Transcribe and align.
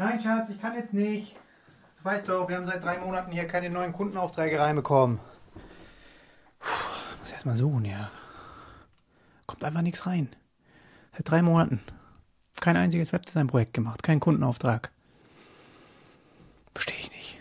Nein, 0.00 0.18
Schatz, 0.18 0.48
ich 0.48 0.58
kann 0.58 0.74
jetzt 0.76 0.94
nicht. 0.94 1.36
Du 1.98 2.04
weißt 2.06 2.26
doch, 2.26 2.48
wir 2.48 2.56
haben 2.56 2.64
seit 2.64 2.82
drei 2.82 2.96
Monaten 2.96 3.32
hier 3.32 3.46
keine 3.46 3.68
neuen 3.68 3.92
Kundenaufträge 3.92 4.58
reinbekommen. 4.58 5.20
Puh, 6.58 6.68
muss 7.18 7.30
erst 7.30 7.44
mal 7.44 7.54
suchen, 7.54 7.84
ja. 7.84 8.10
Kommt 9.44 9.62
einfach 9.62 9.82
nichts 9.82 10.06
rein. 10.06 10.30
Seit 11.12 11.30
drei 11.30 11.42
Monaten. 11.42 11.82
Kein 12.62 12.78
einziges 12.78 13.12
Webdesign-Projekt 13.12 13.74
gemacht, 13.74 14.02
keinen 14.02 14.20
Kundenauftrag. 14.20 14.90
Verstehe 16.74 16.96
ich 16.98 17.10
nicht. 17.10 17.38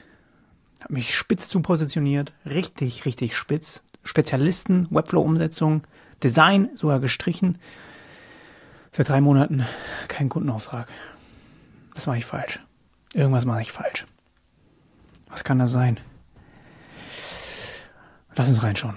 Hab 0.82 0.90
mich 0.90 1.16
spitz 1.16 1.48
zu 1.48 1.62
positioniert. 1.62 2.34
Richtig, 2.46 3.06
richtig 3.06 3.38
spitz. 3.38 3.84
Spezialisten, 4.04 4.86
Webflow-Umsetzung, 4.92 5.88
Design 6.22 6.72
sogar 6.76 7.00
gestrichen. 7.00 7.58
Seit 8.92 9.08
drei 9.08 9.22
Monaten 9.22 9.66
kein 10.10 10.28
Kundenauftrag. 10.28 10.90
Was 12.00 12.08
mache 12.08 12.20
ich 12.20 12.26
falsch? 12.26 12.62
Irgendwas 13.14 13.44
mache 13.44 13.62
ich 13.62 13.74
falsch. 13.74 14.06
Was 15.28 15.44
kann 15.44 15.60
das 15.60 15.74
sein? 15.74 16.00
Lass 18.36 18.48
uns 18.48 18.64
reinschauen. 18.64 18.96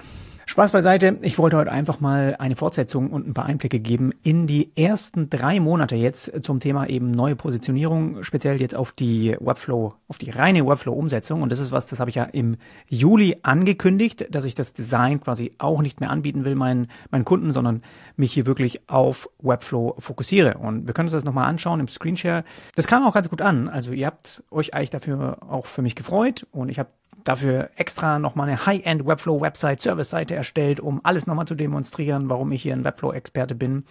Spaß 0.52 0.72
beiseite. 0.72 1.16
Ich 1.22 1.38
wollte 1.38 1.56
heute 1.56 1.72
einfach 1.72 2.00
mal 2.00 2.36
eine 2.38 2.56
Fortsetzung 2.56 3.08
und 3.10 3.26
ein 3.26 3.32
paar 3.32 3.46
Einblicke 3.46 3.80
geben 3.80 4.12
in 4.22 4.46
die 4.46 4.70
ersten 4.76 5.30
drei 5.30 5.60
Monate 5.60 5.96
jetzt 5.96 6.30
zum 6.44 6.60
Thema 6.60 6.86
eben 6.90 7.10
neue 7.10 7.36
Positionierung, 7.36 8.22
speziell 8.22 8.60
jetzt 8.60 8.74
auf 8.74 8.92
die 8.92 9.34
Webflow, 9.40 9.94
auf 10.08 10.18
die 10.18 10.28
reine 10.28 10.66
Webflow-Umsetzung. 10.66 11.40
Und 11.40 11.50
das 11.50 11.58
ist 11.58 11.72
was, 11.72 11.86
das 11.86 12.00
habe 12.00 12.10
ich 12.10 12.16
ja 12.16 12.24
im 12.24 12.58
Juli 12.86 13.38
angekündigt, 13.42 14.26
dass 14.30 14.44
ich 14.44 14.54
das 14.54 14.74
Design 14.74 15.22
quasi 15.22 15.52
auch 15.56 15.80
nicht 15.80 16.00
mehr 16.00 16.10
anbieten 16.10 16.44
will 16.44 16.54
meinen, 16.54 16.88
meinen 17.10 17.24
Kunden, 17.24 17.54
sondern 17.54 17.82
mich 18.16 18.34
hier 18.34 18.44
wirklich 18.44 18.90
auf 18.90 19.30
Webflow 19.38 19.94
fokussiere. 20.00 20.58
Und 20.58 20.86
wir 20.86 20.92
können 20.92 21.06
uns 21.06 21.14
das 21.14 21.24
nochmal 21.24 21.48
anschauen 21.48 21.80
im 21.80 21.88
Screenshare. 21.88 22.44
Das 22.74 22.86
kam 22.86 23.06
auch 23.06 23.14
ganz 23.14 23.30
gut 23.30 23.40
an. 23.40 23.70
Also 23.70 23.92
ihr 23.92 24.04
habt 24.04 24.42
euch 24.50 24.74
eigentlich 24.74 24.90
dafür 24.90 25.38
auch 25.48 25.64
für 25.64 25.80
mich 25.80 25.94
gefreut 25.94 26.46
und 26.52 26.68
ich 26.68 26.78
habe 26.78 26.90
dafür 27.24 27.70
extra 27.76 28.18
nochmal 28.18 28.48
eine 28.48 28.66
High-End 28.66 29.06
Webflow-Website, 29.06 29.82
Service-Seite 29.82 30.34
erstellt, 30.34 30.80
um 30.80 31.00
alles 31.04 31.26
nochmal 31.26 31.46
zu 31.46 31.54
demonstrieren, 31.54 32.28
warum 32.28 32.52
ich 32.52 32.62
hier 32.62 32.74
ein 32.74 32.84
Webflow-Experte 32.84 33.54
bin. 33.54 33.84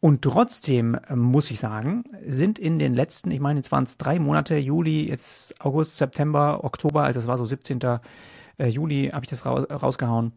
Und 0.00 0.22
trotzdem 0.22 0.98
ähm, 1.08 1.20
muss 1.20 1.50
ich 1.50 1.58
sagen, 1.58 2.04
sind 2.26 2.58
in 2.58 2.78
den 2.78 2.94
letzten, 2.94 3.30
ich 3.30 3.40
meine, 3.40 3.58
jetzt 3.58 3.72
waren 3.72 3.84
es 3.84 3.96
drei 3.96 4.18
Monate, 4.18 4.56
Juli, 4.56 5.08
jetzt 5.08 5.60
August, 5.64 5.96
September, 5.96 6.64
Oktober, 6.64 7.04
also 7.04 7.18
das 7.18 7.26
war 7.26 7.38
so 7.38 7.46
17. 7.46 7.80
Äh, 8.58 8.68
Juli, 8.68 9.10
habe 9.12 9.24
ich 9.24 9.30
das 9.30 9.44
rausgehauen. 9.44 10.32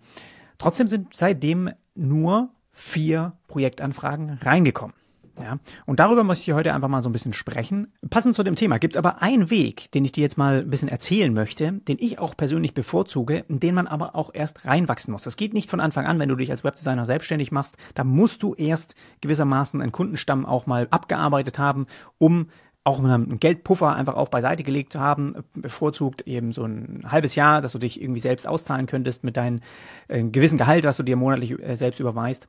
Trotzdem 0.58 0.88
sind 0.88 1.14
seitdem 1.14 1.72
nur 1.96 2.50
vier 2.72 3.34
Projektanfragen 3.48 4.40
reingekommen. 4.42 4.96
Ja, 5.42 5.58
und 5.86 6.00
darüber 6.00 6.24
muss 6.24 6.42
ich 6.42 6.52
heute 6.52 6.74
einfach 6.74 6.90
mal 6.90 7.02
so 7.02 7.10
ein 7.10 7.14
bisschen 7.14 7.34
sprechen. 7.34 7.94
Passend 8.10 8.36
zu 8.36 8.44
dem 8.44 8.56
Thema 8.56 8.78
gibt 8.78 8.96
es 8.96 8.98
aber 8.98 9.22
einen 9.22 9.50
Weg, 9.50 9.90
den 9.92 10.04
ich 10.04 10.12
dir 10.12 10.22
jetzt 10.22 10.38
mal 10.38 10.60
ein 10.60 10.70
bisschen 10.70 10.90
erzählen 10.90 11.34
möchte, 11.34 11.72
den 11.72 11.98
ich 12.00 12.20
auch 12.20 12.36
persönlich 12.36 12.74
bevorzuge, 12.74 13.46
in 13.48 13.60
den 13.60 13.74
man 13.74 13.88
aber 13.88 14.16
auch 14.16 14.32
erst 14.34 14.66
reinwachsen 14.66 15.14
muss. 15.14 15.24
Das 15.24 15.38
geht 15.38 15.54
nicht 15.54 15.70
von 15.70 15.80
Anfang 15.80 16.06
an, 16.06 16.20
wenn 16.20 16.30
du 16.30 16.36
dich 16.36 16.52
als 16.52 16.64
Webdesigner 16.64 17.06
selbstständig 17.06 17.52
machst. 17.52 17.78
Da 17.96 18.04
musst 18.04 18.44
du 18.44 18.54
erst 18.54 18.96
gewissermaßen 19.22 19.82
einen 19.82 19.94
Kundenstamm 19.94 20.46
auch 20.46 20.66
mal 20.66 20.88
abgearbeitet 20.92 21.58
haben, 21.58 21.88
um 22.18 22.48
auch 22.84 23.04
einen 23.04 23.40
Geldpuffer 23.40 23.96
einfach 23.96 24.16
auch 24.16 24.30
beiseite 24.30 24.64
gelegt 24.64 24.94
zu 24.94 25.00
haben, 25.00 25.36
bevorzugt 25.54 26.24
eben 26.28 26.52
so 26.54 26.64
ein 26.64 27.04
halbes 27.08 27.36
Jahr, 27.36 27.62
dass 27.62 27.74
du 27.74 27.78
dich 27.78 28.02
irgendwie 28.02 28.22
selbst 28.22 28.48
auszahlen 28.48 28.88
könntest 28.88 29.24
mit 29.24 29.38
deinem 29.38 29.62
äh, 30.08 30.24
gewissen 30.24 30.58
Gehalt, 30.58 30.86
was 30.86 30.98
du 30.98 31.04
dir 31.04 31.16
monatlich 31.16 31.62
äh, 31.62 31.76
selbst 31.76 32.00
überweist. 32.00 32.48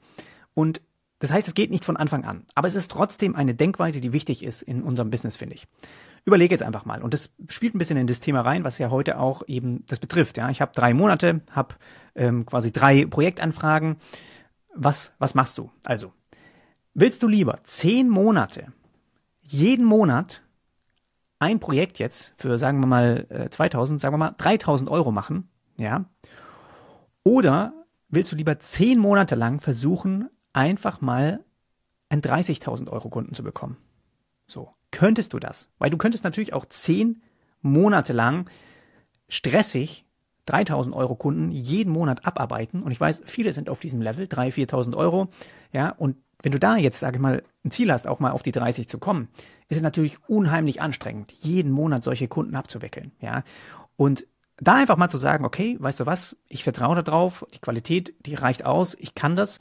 Und 0.55 0.80
das 1.21 1.31
heißt, 1.31 1.47
es 1.47 1.55
geht 1.55 1.71
nicht 1.71 1.85
von 1.85 1.99
Anfang 1.99 2.25
an. 2.25 2.45
Aber 2.55 2.67
es 2.67 2.75
ist 2.75 2.91
trotzdem 2.91 3.37
eine 3.37 3.55
Denkweise, 3.55 4.01
die 4.01 4.13
wichtig 4.13 4.43
ist 4.43 4.63
in 4.63 4.83
unserem 4.83 5.11
Business, 5.11 5.37
finde 5.37 5.55
ich. 5.55 5.69
Überlege 6.25 6.55
jetzt 6.55 6.63
einfach 6.63 6.87
mal. 6.87 7.03
Und 7.03 7.13
das 7.13 7.31
spielt 7.49 7.75
ein 7.75 7.79
bisschen 7.79 7.99
in 7.99 8.07
das 8.07 8.21
Thema 8.21 8.41
rein, 8.41 8.65
was 8.65 8.79
ja 8.79 8.91
heute 8.91 9.19
auch 9.19 9.43
eben 9.47 9.85
das 9.87 10.01
betrifft. 10.01 10.39
Ja, 10.39 10.48
ich 10.48 10.63
habe 10.63 10.73
drei 10.75 10.95
Monate, 10.95 11.43
habe 11.53 11.75
ähm, 12.15 12.47
quasi 12.47 12.73
drei 12.73 13.05
Projektanfragen. 13.05 13.97
Was, 14.75 15.13
was 15.19 15.35
machst 15.35 15.59
du? 15.59 15.70
Also, 15.85 16.13
willst 16.95 17.23
du 17.23 17.29
lieber 17.29 17.59
zehn 17.64 18.09
Monate, 18.09 18.73
jeden 19.42 19.85
Monat 19.85 20.42
ein 21.39 21.61
Projekt 21.61 21.98
jetzt 21.98 22.33
für, 22.36 22.57
sagen 22.57 22.80
wir 22.80 22.86
mal, 22.86 23.48
2000, 23.51 23.98
äh, 23.98 24.01
sagen 24.01 24.14
wir 24.14 24.19
mal 24.19 24.35
3000 24.39 24.89
Euro 24.89 25.13
machen? 25.13 25.51
Ja. 25.79 26.07
Oder 27.25 27.75
willst 28.09 28.33
du 28.33 28.36
lieber 28.36 28.59
zehn 28.59 28.98
Monate 28.98 29.35
lang 29.35 29.61
versuchen, 29.61 30.30
einfach 30.52 31.00
mal 31.00 31.44
einen 32.08 32.22
30.000 32.22 32.88
Euro 32.88 33.08
Kunden 33.08 33.34
zu 33.34 33.42
bekommen. 33.42 33.77
So, 34.46 34.74
könntest 34.90 35.33
du 35.33 35.38
das? 35.38 35.70
Weil 35.78 35.90
du 35.90 35.96
könntest 35.96 36.24
natürlich 36.24 36.52
auch 36.52 36.64
zehn 36.66 37.22
Monate 37.62 38.12
lang 38.12 38.50
stressig 39.28 40.05
3000 40.46 40.94
Euro 40.94 41.14
Kunden 41.14 41.50
jeden 41.50 41.92
Monat 41.92 42.27
abarbeiten. 42.27 42.83
Und 42.83 42.90
ich 42.90 43.00
weiß, 43.00 43.22
viele 43.24 43.52
sind 43.52 43.68
auf 43.68 43.80
diesem 43.80 44.02
Level, 44.02 44.27
3.000, 44.27 44.70
4.000 44.70 44.96
Euro. 44.96 45.28
Ja, 45.72 45.90
und 45.90 46.16
wenn 46.42 46.52
du 46.52 46.58
da 46.58 46.77
jetzt, 46.77 47.00
sage 47.00 47.17
ich 47.17 47.22
mal, 47.22 47.42
ein 47.64 47.70
Ziel 47.70 47.92
hast, 47.92 48.06
auch 48.06 48.18
mal 48.18 48.32
auf 48.32 48.42
die 48.42 48.52
30 48.52 48.88
zu 48.88 48.98
kommen, 48.98 49.28
ist 49.68 49.77
es 49.77 49.82
natürlich 49.82 50.18
unheimlich 50.28 50.80
anstrengend, 50.80 51.32
jeden 51.32 51.70
Monat 51.70 52.02
solche 52.02 52.28
Kunden 52.28 52.56
abzuwickeln. 52.56 53.12
Ja, 53.20 53.44
und 53.96 54.27
da 54.56 54.74
einfach 54.74 54.96
mal 54.96 55.08
zu 55.08 55.18
sagen, 55.18 55.44
okay, 55.44 55.77
weißt 55.78 56.00
du 56.00 56.06
was, 56.06 56.36
ich 56.48 56.64
vertraue 56.64 57.02
darauf, 57.02 57.46
die 57.55 57.61
Qualität, 57.61 58.14
die 58.27 58.34
reicht 58.34 58.64
aus, 58.64 58.96
ich 58.98 59.14
kann 59.14 59.36
das. 59.36 59.58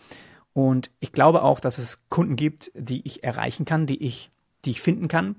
Und 0.54 0.92
ich 1.00 1.12
glaube 1.12 1.44
auch, 1.44 1.60
dass 1.60 1.78
es 1.78 2.08
Kunden 2.10 2.36
gibt, 2.36 2.72
die 2.74 3.06
ich 3.06 3.24
erreichen 3.24 3.66
kann, 3.66 3.86
die 3.86 4.04
ich, 4.04 4.32
die 4.66 4.72
ich 4.72 4.82
finden 4.82 5.08
kann. 5.08 5.36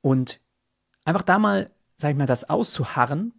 Und 0.00 0.40
einfach 1.04 1.22
da 1.22 1.38
mal, 1.38 1.70
sag 1.96 2.12
ich 2.12 2.16
mal, 2.16 2.26
das 2.26 2.48
auszuharren 2.48 3.32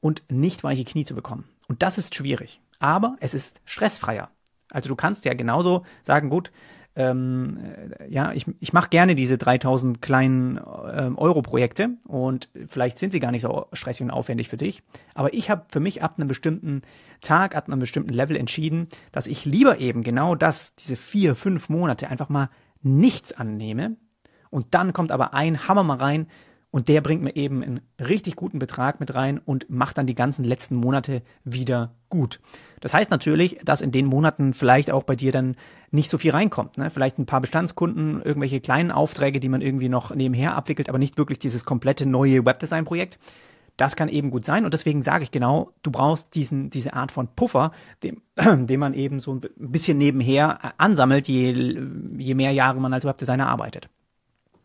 und 0.00 0.22
nicht 0.28 0.64
weiche 0.64 0.84
Knie 0.84 1.04
zu 1.04 1.14
bekommen. 1.14 1.44
Und 1.68 1.82
das 1.82 1.98
ist 1.98 2.14
schwierig. 2.14 2.60
Aber 2.78 3.16
es 3.20 3.34
ist 3.34 3.60
stressfreier. 3.64 4.30
Also 4.70 4.88
du 4.88 4.96
kannst 4.96 5.24
ja 5.24 5.34
genauso 5.34 5.84
sagen, 6.02 6.30
gut, 6.30 6.50
ähm, 6.96 7.58
äh, 7.98 8.12
ja, 8.12 8.32
ich, 8.32 8.46
ich 8.58 8.72
mache 8.72 8.88
gerne 8.88 9.14
diese 9.14 9.38
3000 9.38 10.02
kleinen 10.02 10.60
ähm, 10.92 11.16
Euro-Projekte 11.16 11.90
und 12.06 12.48
vielleicht 12.66 12.98
sind 12.98 13.12
sie 13.12 13.20
gar 13.20 13.30
nicht 13.30 13.42
so 13.42 13.66
stressig 13.72 14.04
und 14.04 14.10
aufwendig 14.10 14.48
für 14.48 14.56
dich. 14.56 14.82
Aber 15.14 15.32
ich 15.32 15.50
habe 15.50 15.66
für 15.68 15.80
mich 15.80 16.02
ab 16.02 16.14
einem 16.18 16.28
bestimmten 16.28 16.82
Tag, 17.20 17.54
ab 17.54 17.68
einem 17.68 17.78
bestimmten 17.78 18.12
Level 18.12 18.36
entschieden, 18.36 18.88
dass 19.12 19.26
ich 19.26 19.44
lieber 19.44 19.78
eben 19.78 20.02
genau 20.02 20.34
das, 20.34 20.74
diese 20.74 20.96
vier, 20.96 21.36
fünf 21.36 21.68
Monate 21.68 22.08
einfach 22.08 22.28
mal 22.28 22.50
nichts 22.82 23.32
annehme. 23.32 23.96
Und 24.50 24.74
dann 24.74 24.92
kommt 24.92 25.12
aber 25.12 25.32
ein 25.32 25.68
Hammer 25.68 25.84
mal 25.84 25.98
rein, 25.98 26.26
und 26.70 26.88
der 26.88 27.00
bringt 27.00 27.22
mir 27.22 27.34
eben 27.34 27.62
einen 27.62 27.80
richtig 27.98 28.36
guten 28.36 28.58
Betrag 28.58 29.00
mit 29.00 29.14
rein 29.14 29.38
und 29.38 29.68
macht 29.70 29.98
dann 29.98 30.06
die 30.06 30.14
ganzen 30.14 30.44
letzten 30.44 30.76
Monate 30.76 31.22
wieder 31.44 31.94
gut. 32.08 32.40
Das 32.80 32.94
heißt 32.94 33.10
natürlich, 33.10 33.58
dass 33.64 33.80
in 33.80 33.90
den 33.90 34.06
Monaten 34.06 34.54
vielleicht 34.54 34.90
auch 34.90 35.02
bei 35.02 35.16
dir 35.16 35.32
dann 35.32 35.56
nicht 35.90 36.10
so 36.10 36.18
viel 36.18 36.30
reinkommt. 36.30 36.78
Ne? 36.78 36.90
Vielleicht 36.90 37.18
ein 37.18 37.26
paar 37.26 37.40
Bestandskunden, 37.40 38.22
irgendwelche 38.22 38.60
kleinen 38.60 38.92
Aufträge, 38.92 39.40
die 39.40 39.48
man 39.48 39.62
irgendwie 39.62 39.88
noch 39.88 40.14
nebenher 40.14 40.54
abwickelt, 40.54 40.88
aber 40.88 40.98
nicht 40.98 41.18
wirklich 41.18 41.40
dieses 41.40 41.64
komplette 41.64 42.06
neue 42.06 42.44
Webdesign-Projekt. 42.44 43.18
Das 43.76 43.96
kann 43.96 44.08
eben 44.08 44.30
gut 44.30 44.44
sein 44.44 44.64
und 44.64 44.74
deswegen 44.74 45.02
sage 45.02 45.24
ich 45.24 45.30
genau, 45.30 45.72
du 45.82 45.90
brauchst 45.90 46.34
diesen, 46.34 46.68
diese 46.70 46.92
Art 46.92 47.10
von 47.10 47.28
Puffer, 47.34 47.72
dem, 48.02 48.22
den 48.36 48.78
man 48.78 48.94
eben 48.94 49.20
so 49.20 49.34
ein 49.34 49.40
bisschen 49.56 49.98
nebenher 49.98 50.78
ansammelt, 50.78 51.28
je, 51.28 51.78
je 52.18 52.34
mehr 52.34 52.52
Jahre 52.52 52.80
man 52.80 52.92
als 52.92 53.06
Webdesigner 53.06 53.48
arbeitet. 53.48 53.88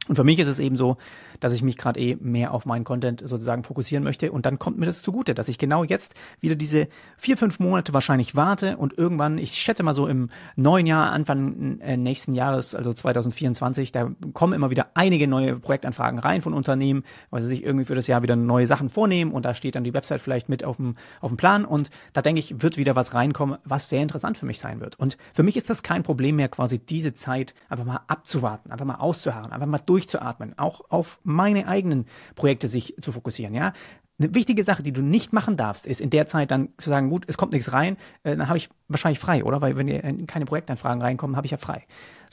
Und 0.08 0.16
für 0.16 0.24
mich 0.24 0.40
ist 0.40 0.48
es 0.48 0.60
eben 0.60 0.76
so, 0.76 0.98
dass 1.40 1.54
ich 1.54 1.62
mich 1.62 1.78
gerade 1.78 2.00
eh 2.00 2.18
mehr 2.20 2.54
auf 2.54 2.66
meinen 2.66 2.84
Content 2.84 3.22
sozusagen 3.26 3.64
fokussieren 3.64 4.04
möchte. 4.04 4.32
Und 4.32 4.46
dann 4.46 4.60
kommt 4.60 4.78
mir 4.78 4.86
das 4.86 5.02
zugute, 5.02 5.34
dass 5.34 5.48
ich 5.48 5.58
genau 5.58 5.84
jetzt 5.84 6.14
wieder 6.40 6.56
diese 6.56 6.88
vier, 7.18 7.38
fünf 7.38 7.60
Monate 7.60 7.94
wahrscheinlich 7.94 8.36
warte 8.36 8.78
und 8.78 8.98
irgendwann, 8.98 9.38
ich 9.38 9.54
schätze 9.54 9.84
mal 9.84 9.94
so 9.94 10.08
im 10.08 10.30
neuen 10.56 10.86
Jahr, 10.86 11.12
Anfang 11.12 11.80
äh, 11.80 11.98
nächsten 11.98 12.34
Jahres, 12.34 12.76
also 12.76 12.94
2024, 12.94 13.92
da 13.92 14.12
kommen 14.34 14.54
immer 14.54 14.70
wieder 14.70 14.88
einige 14.94 15.28
neue 15.28 15.56
Projektanfragen 15.58 16.20
rein 16.20 16.42
von 16.42 16.54
Unternehmen, 16.54 17.04
weil 17.30 17.42
sie 17.42 17.48
sich 17.48 17.64
irgendwie 17.64 17.86
für 17.86 17.96
das 17.96 18.08
Jahr 18.08 18.24
wieder 18.24 18.36
neue 18.36 18.68
Sachen 18.68 18.90
vornehmen 18.90 19.32
und 19.32 19.46
da 19.46 19.54
steht 19.54 19.76
dann 19.76 19.84
die 19.84 19.94
Website 19.94 20.22
vielleicht 20.22 20.50
mit 20.50 20.64
auf 20.64 20.78
dem, 20.78 20.96
auf 21.22 21.32
dem 21.32 21.38
Plan 21.38 21.66
und 21.66 21.90
da 22.14 22.22
denke 22.22 22.40
ich, 22.40 22.62
wird 22.62 22.78
wieder 22.78 22.96
was 22.96 23.14
reinkommen, 23.14 23.58
was 23.64 23.90
sehr 23.90 24.02
interessant 24.02 24.38
für 24.38 24.46
mich 24.46 24.60
sein 24.60 24.80
wird. 24.80 25.00
Und 25.00 25.18
für 25.34 25.44
mich 25.44 25.58
ist 25.58 25.70
das 25.70 25.84
kein 25.84 26.04
Problem 26.04 26.36
mehr, 26.38 26.50
quasi 26.50 26.80
diese 26.80 27.14
Zeit 27.14 27.54
einfach 27.70 27.86
mal 27.86 28.02
abzuwarten, 28.08 28.72
einfach 28.72 28.86
mal 28.86 28.96
auszuharren, 28.96 29.52
einfach 29.52 29.68
mal 29.68 29.80
durchzuatmen, 29.80 30.58
auch 30.58 30.82
auf 30.90 31.20
meine 31.26 31.68
eigenen 31.68 32.06
Projekte 32.36 32.68
sich 32.68 32.96
zu 33.02 33.12
fokussieren, 33.12 33.54
ja. 33.54 33.74
Eine 34.18 34.34
wichtige 34.34 34.64
Sache, 34.64 34.82
die 34.82 34.94
du 34.94 35.02
nicht 35.02 35.34
machen 35.34 35.58
darfst, 35.58 35.86
ist 35.86 36.00
in 36.00 36.10
der 36.10 36.26
Zeit 36.26 36.50
dann 36.50 36.70
zu 36.78 36.90
sagen, 36.90 37.10
gut, 37.10 37.26
es 37.28 37.36
kommt 37.38 37.52
nichts 37.52 37.74
rein, 37.74 37.98
äh, 38.24 38.38
dann 38.38 38.48
habe 38.48 38.58
ich 38.58 38.70
wahrscheinlich 38.88 39.20
frei, 39.20 39.44
oder? 39.44 39.60
Weil 39.60 39.76
wenn 39.76 40.26
keine 40.26 40.46
Projektanfragen 40.46 41.02
reinkommen, 41.02 41.36
habe 41.36 41.46
ich 41.46 41.52
ja 41.52 41.58
frei. 41.58 41.84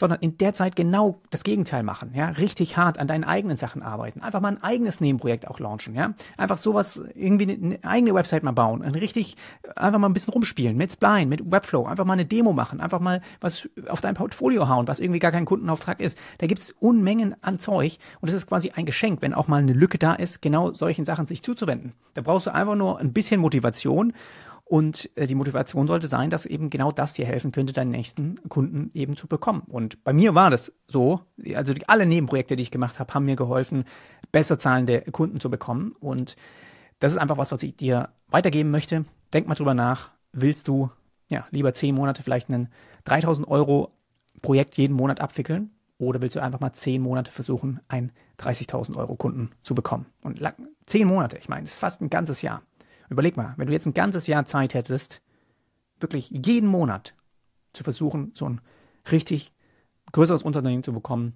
Sondern 0.02 0.18
in 0.18 0.36
der 0.36 0.52
Zeit 0.52 0.74
genau 0.74 1.20
das 1.30 1.44
Gegenteil 1.44 1.84
machen, 1.84 2.10
ja, 2.12 2.26
richtig 2.30 2.76
hart 2.76 2.98
an 2.98 3.06
deinen 3.06 3.22
eigenen 3.22 3.56
Sachen 3.56 3.84
arbeiten, 3.84 4.20
einfach 4.20 4.40
mal 4.40 4.48
ein 4.48 4.60
eigenes 4.60 5.00
Nebenprojekt 5.00 5.46
auch 5.46 5.60
launchen, 5.60 5.94
ja, 5.94 6.14
einfach 6.36 6.58
sowas, 6.58 7.04
irgendwie 7.14 7.52
eine, 7.52 7.78
eigene 7.84 8.12
Website 8.12 8.42
mal 8.42 8.50
bauen, 8.50 8.82
ein 8.82 8.96
richtig, 8.96 9.36
einfach 9.76 10.00
mal 10.00 10.08
ein 10.08 10.12
bisschen 10.12 10.32
rumspielen 10.32 10.76
mit 10.76 10.90
Spline, 10.90 11.26
mit 11.26 11.48
Webflow, 11.48 11.86
einfach 11.86 12.04
mal 12.04 12.14
eine 12.14 12.26
Demo 12.26 12.52
machen, 12.52 12.80
einfach 12.80 12.98
mal 12.98 13.20
was 13.40 13.68
auf 13.86 14.00
dein 14.00 14.16
Portfolio 14.16 14.68
hauen, 14.68 14.88
was 14.88 14.98
irgendwie 14.98 15.20
gar 15.20 15.30
kein 15.30 15.44
Kundenauftrag 15.44 16.00
ist. 16.00 16.18
Da 16.38 16.48
gibt's 16.48 16.74
Unmengen 16.80 17.36
an 17.40 17.60
Zeug 17.60 17.98
und 18.20 18.28
es 18.28 18.34
ist 18.34 18.48
quasi 18.48 18.72
ein 18.74 18.86
Geschenk, 18.86 19.22
wenn 19.22 19.34
auch 19.34 19.46
mal 19.46 19.62
eine 19.62 19.72
Lücke 19.72 19.98
da 19.98 20.14
ist, 20.14 20.42
genau 20.42 20.72
solchen 20.72 21.04
Sachen 21.04 21.28
sich 21.28 21.44
zuzuwenden. 21.44 21.92
Da 22.14 22.22
brauchst 22.22 22.46
du 22.46 22.52
einfach 22.52 22.74
nur 22.74 22.98
ein 22.98 23.12
bisschen 23.12 23.40
Motivation 23.40 24.14
und 24.64 25.10
äh, 25.16 25.26
die 25.26 25.34
Motivation 25.34 25.86
sollte 25.86 26.06
sein, 26.06 26.30
dass 26.30 26.46
eben 26.46 26.70
genau 26.70 26.92
das 26.92 27.12
dir 27.12 27.26
helfen 27.26 27.52
könnte, 27.52 27.72
deinen 27.72 27.90
nächsten 27.90 28.36
Kunden 28.48 28.90
eben 28.94 29.16
zu 29.16 29.26
bekommen. 29.26 29.62
Und 29.68 30.02
bei 30.04 30.12
mir 30.12 30.34
war 30.34 30.50
das 30.50 30.72
so. 30.86 31.20
Also 31.54 31.74
alle 31.86 32.06
Nebenprojekte, 32.06 32.56
die 32.56 32.62
ich 32.62 32.70
gemacht 32.70 32.98
habe, 32.98 33.12
haben 33.12 33.26
mir 33.26 33.36
geholfen, 33.36 33.84
besser 34.30 34.58
zahlende 34.58 35.02
Kunden 35.12 35.40
zu 35.40 35.50
bekommen. 35.50 35.94
Und 36.00 36.36
das 37.00 37.12
ist 37.12 37.18
einfach 37.18 37.36
was, 37.36 37.52
was 37.52 37.62
ich 37.62 37.76
dir 37.76 38.10
weitergeben 38.28 38.70
möchte. 38.70 39.04
Denk 39.34 39.46
mal 39.46 39.54
drüber 39.54 39.74
nach. 39.74 40.10
Willst 40.32 40.68
du 40.68 40.90
ja 41.30 41.46
lieber 41.50 41.74
zehn 41.74 41.94
Monate 41.94 42.22
vielleicht 42.22 42.48
einen 42.48 42.68
3000 43.04 43.48
Euro 43.48 43.92
Projekt 44.40 44.78
jeden 44.78 44.94
Monat 44.94 45.20
abwickeln? 45.20 45.70
Oder 45.98 46.20
willst 46.20 46.34
du 46.34 46.40
einfach 46.40 46.60
mal 46.60 46.72
zehn 46.72 47.00
Monate 47.00 47.30
versuchen, 47.30 47.78
einen 47.86 48.10
30.000 48.40 48.96
Euro 48.96 49.14
Kunden 49.14 49.50
zu 49.62 49.74
bekommen? 49.74 50.06
Und 50.22 50.40
zehn 50.86 51.06
Monate, 51.06 51.36
ich 51.38 51.48
meine, 51.48 51.62
das 51.62 51.74
ist 51.74 51.78
fast 51.78 52.00
ein 52.00 52.10
ganzes 52.10 52.42
Jahr. 52.42 52.62
Überleg 53.12 53.36
mal, 53.36 53.52
wenn 53.58 53.66
du 53.66 53.74
jetzt 53.74 53.84
ein 53.84 53.92
ganzes 53.92 54.26
Jahr 54.26 54.46
Zeit 54.46 54.72
hättest, 54.72 55.20
wirklich 56.00 56.30
jeden 56.30 56.66
Monat 56.66 57.14
zu 57.74 57.84
versuchen, 57.84 58.32
so 58.34 58.48
ein 58.48 58.62
richtig 59.10 59.52
größeres 60.12 60.42
Unternehmen 60.42 60.82
zu 60.82 60.94
bekommen, 60.94 61.34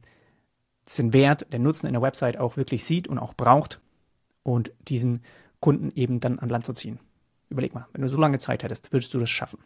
das 0.86 0.96
den 0.96 1.12
Wert, 1.12 1.52
den 1.52 1.62
Nutzen 1.62 1.86
in 1.86 1.92
der 1.92 2.00
Website 2.00 2.38
auch 2.38 2.56
wirklich 2.56 2.82
sieht 2.84 3.08
und 3.08 3.18
auch 3.18 3.34
braucht 3.34 3.82
und 4.42 4.72
diesen 4.88 5.20
Kunden 5.60 5.92
eben 5.94 6.18
dann 6.18 6.38
an 6.38 6.48
Land 6.48 6.64
zu 6.64 6.72
ziehen. 6.72 6.98
Überleg 7.50 7.74
mal, 7.74 7.86
wenn 7.92 8.00
du 8.00 8.08
so 8.08 8.16
lange 8.16 8.38
Zeit 8.38 8.62
hättest, 8.62 8.90
würdest 8.90 9.12
du 9.12 9.18
das 9.18 9.28
schaffen. 9.28 9.58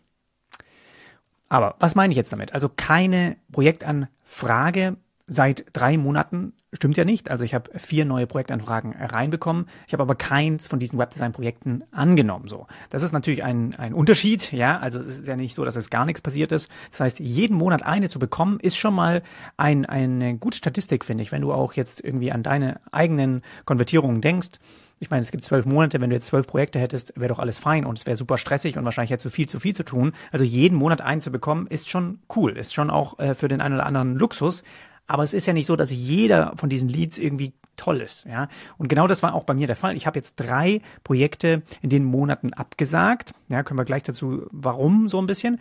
Aber 1.49 1.77
was 1.79 1.95
meine 1.95 2.12
ich 2.12 2.17
jetzt 2.17 2.33
damit? 2.33 2.55
Also 2.55 2.69
keine 2.69 3.37
Projektanfrage 3.53 4.97
seit 5.29 5.65
drei 5.73 5.97
Monaten 5.97 6.55
stimmt 6.72 6.96
ja 6.96 7.05
nicht. 7.05 7.31
Also 7.31 7.44
ich 7.44 7.55
habe 7.55 7.70
vier 7.78 8.05
neue 8.05 8.26
Projektanfragen 8.26 8.93
reinbekommen. 8.93 9.67
Ich 9.87 9.93
habe 9.93 10.02
aber 10.02 10.14
keins 10.14 10.69
von 10.69 10.78
diesen 10.78 10.99
Webdesign-Projekten 10.99 11.82
angenommen. 11.90 12.49
So, 12.49 12.67
das 12.90 13.02
ist 13.02 13.12
natürlich 13.12 13.44
ein, 13.44 13.75
ein 13.76 13.93
Unterschied. 13.93 14.52
Ja, 14.52 14.78
also 14.78 14.99
es 14.99 15.06
ist 15.06 15.26
ja 15.26 15.37
nicht 15.37 15.55
so, 15.55 15.64
dass 15.64 15.76
es 15.76 15.90
gar 15.90 16.05
nichts 16.05 16.22
passiert 16.22 16.52
ist. 16.52 16.70
Das 16.90 17.00
heißt, 17.00 17.20
jeden 17.20 17.56
Monat 17.56 17.84
eine 17.84 18.08
zu 18.08 18.19
bekommen, 18.19 18.61
ist 18.61 18.76
schon 18.76 18.94
mal 18.94 19.22
ein, 19.56 19.84
eine 19.84 20.37
gute 20.38 20.56
Statistik, 20.56 21.05
finde 21.05 21.22
ich. 21.22 21.32
Wenn 21.32 21.43
du 21.43 21.52
auch 21.52 21.72
jetzt 21.72 22.05
irgendwie 22.05 22.32
an 22.32 22.43
deine 22.43 22.81
eigenen 22.93 23.43
Konvertierungen 23.64 24.20
denkst. 24.20 24.58
Ich 25.02 25.08
meine, 25.08 25.23
es 25.23 25.31
gibt 25.31 25.44
zwölf 25.44 25.64
Monate, 25.64 25.99
wenn 26.02 26.11
du 26.11 26.16
jetzt 26.16 26.26
zwölf 26.26 26.46
Projekte 26.46 26.78
hättest, 26.78 27.19
wäre 27.19 27.31
doch 27.31 27.38
alles 27.38 27.58
fein 27.58 27.87
und 27.87 27.96
es 27.96 28.05
wäre 28.05 28.19
super 28.19 28.37
stressig 28.37 28.76
und 28.76 28.84
wahrscheinlich 28.84 29.11
hättest 29.11 29.25
du 29.25 29.31
viel 29.31 29.49
zu 29.49 29.58
viel 29.58 29.75
zu 29.75 29.82
tun. 29.82 30.12
Also 30.31 30.44
jeden 30.44 30.76
Monat 30.76 31.00
einen 31.00 31.23
zu 31.23 31.32
bekommen, 31.32 31.66
ist 31.69 31.88
schon 31.88 32.19
cool, 32.37 32.58
ist 32.58 32.75
schon 32.75 32.90
auch 32.90 33.19
äh, 33.19 33.34
für 33.34 33.49
den 33.49 33.62
einen 33.62 33.76
oder 33.76 33.87
anderen 33.87 34.16
Luxus. 34.16 34.62
Aber 35.11 35.25
es 35.25 35.35
ist 35.35 35.47
ja 35.47 35.53
nicht 35.53 35.67
so, 35.67 35.75
dass 35.75 35.91
jeder 35.91 36.53
von 36.55 36.69
diesen 36.69 36.89
Leads 36.89 37.19
irgendwie 37.19 37.53
toll 37.75 38.01
ist. 38.01 38.27
Ja? 38.27 38.47
Und 38.79 38.87
genau 38.87 39.09
das 39.09 39.25
war 39.25 39.35
auch 39.35 39.43
bei 39.43 39.55
mir 39.55 39.67
der 39.67 39.75
Fall. 39.75 39.97
Ich 39.97 40.07
habe 40.07 40.17
jetzt 40.17 40.37
drei 40.37 40.83
Projekte 41.03 41.62
in 41.83 41.91
den 41.91 42.05
Monaten 42.05 42.53
abgesagt. 42.53 43.33
Ja, 43.49 43.65
können 43.65 43.81
wir 43.81 43.85
gleich 43.85 44.05
dazu, 44.05 44.47
warum 44.53 45.09
so 45.09 45.19
ein 45.19 45.27
bisschen. 45.27 45.59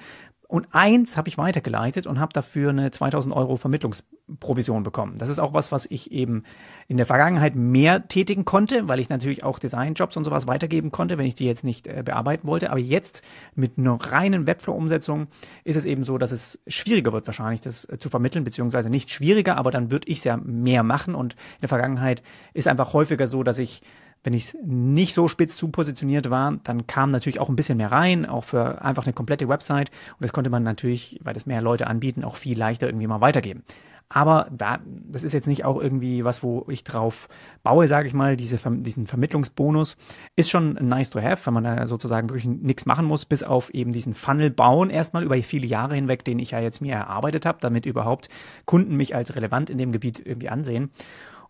Und 0.50 0.69
eins 0.72 1.16
habe 1.16 1.30
ich 1.30 1.38
weitergeleitet 1.38 2.07
und 2.07 2.19
habe 2.19 2.34
dafür 2.34 2.72
eine 2.72 2.90
2000 2.90 3.36
Euro 3.36 3.56
Vermittlungsprovision 3.56 4.81
bekommen. 4.81 5.19
Das 5.19 5.30
ist 5.30 5.38
auch 5.38 5.54
was, 5.54 5.72
was 5.72 5.86
ich 5.86 6.12
eben 6.12 6.44
in 6.88 6.98
der 6.98 7.06
Vergangenheit 7.06 7.54
mehr 7.56 8.07
tätigen 8.07 8.46
konnte, 8.46 8.88
weil 8.88 9.00
ich 9.00 9.10
natürlich 9.10 9.44
auch 9.44 9.60
Designjobs 9.60 10.18
und 10.18 10.24
sowas 10.24 10.48
weitergeben 10.48 10.92
konnte, 10.92 11.19
wenn 11.19 11.28
ich 11.28 11.36
die 11.36 11.46
jetzt 11.46 11.63
nicht 11.63 11.86
äh, 11.86 12.01
bearbeiten 12.04 12.48
wollte. 12.48 12.72
Aber 12.72 12.80
jetzt 12.80 13.22
mit 13.54 13.78
einer 13.78 13.94
reinen 13.94 14.48
Webflow-Umsetzung 14.48 15.28
ist 15.66 15.75
es 15.75 15.86
eben 15.86 16.04
so, 16.04 16.18
dass 16.18 16.31
es 16.31 16.60
schwieriger 16.66 17.13
wird 17.13 17.28
wahrscheinlich, 17.28 17.62
das 17.62 17.86
äh, 17.86 18.00
zu 18.00 18.10
vermitteln, 18.10 18.44
beziehungsweise 18.44 18.90
nicht 18.90 19.12
schwieriger, 19.12 19.56
aber 19.56 19.69
dann 19.69 19.92
würde 19.92 20.07
ich 20.07 20.18
es 20.18 20.24
ja 20.24 20.38
mehr 20.38 20.81
machen. 20.81 21.13
Und 21.13 21.34
in 21.34 21.62
der 21.62 21.69
Vergangenheit 21.69 22.24
ist 22.56 22.68
einfach 22.68 22.94
häufiger 22.94 23.28
so, 23.28 23.44
dass 23.44 23.60
ich 23.60 23.84
wenn 24.24 24.33
ich 24.33 24.56
nicht 24.63 25.13
so 25.13 25.27
spitz 25.27 25.56
zu 25.56 25.69
positioniert 25.69 26.30
war, 26.30 26.57
dann 26.63 26.88
kam 26.88 27.12
natürlich 27.12 27.39
auch 27.39 27.50
ein 27.50 27.56
bisschen 27.56 27.77
mehr 27.77 27.92
rein, 27.92 28.25
auch 28.25 28.44
für 28.44 28.81
einfach 28.81 29.06
eine 29.06 29.13
komplette 29.13 29.48
Website. 29.48 29.89
Und 29.89 30.21
das 30.21 30.33
konnte 30.33 30.50
man 30.50 30.63
natürlich, 30.63 31.19
weil 31.24 31.33
das 31.33 31.45
mehr 31.45 31.62
Leute 31.62 31.88
anbieten, 31.88 32.24
auch 32.24 32.36
viel 32.36 32.57
leichter 32.57 32.88
irgendwie 32.88 33.07
mal 33.07 33.21
weitergeben. 33.21 33.63
Aber 34.12 34.48
da, 34.51 34.80
das 34.86 35.24
ist 35.24 35.33
jetzt 35.33 35.48
nicht 35.48 35.66
auch 35.66 35.80
irgendwie 35.80 36.25
was, 36.25 36.42
wo 36.42 36.66
ich 36.68 36.83
drauf 36.83 37.30
baue, 37.62 37.88
sage 37.88 38.07
ich 38.07 38.16
mal, 38.16 38.36
diese, 38.36 38.57
diesen 38.81 39.06
Vermittlungsbonus 39.06 39.98
ist 40.36 40.50
schon 40.50 40.74
nice 40.81 41.12
to 41.12 41.22
have, 41.22 41.45
wenn 41.45 41.54
man 41.54 41.63
da 41.63 41.86
sozusagen 41.86 42.27
wirklich 42.27 42.45
nichts 42.45 42.88
machen 42.88 43.06
muss, 43.06 43.25
bis 43.25 43.44
auf 43.44 43.69
eben 43.69 43.92
diesen 43.92 44.15
Funnel 44.15 44.50
bauen 44.50 44.89
erstmal 44.89 45.24
über 45.24 45.38
viele 45.38 45.68
Jahre 45.68 45.94
hinweg, 45.94 46.25
den 46.25 46.39
ich 46.39 46.51
ja 46.51 46.60
jetzt 46.60 46.81
mir 46.81 46.95
erarbeitet 46.95 47.45
habe, 47.45 47.60
damit 47.62 47.86
überhaupt 47.86 48.30
Kunden 48.65 48.98
mich 48.98 49.13
als 49.13 49.36
relevant 49.36 49.69
in 49.69 49.77
dem 49.77 49.92
Gebiet 49.92 50.19
irgendwie 50.25 50.50
ansehen. 50.50 50.89